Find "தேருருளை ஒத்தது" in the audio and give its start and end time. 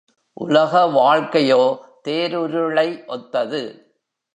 2.07-3.61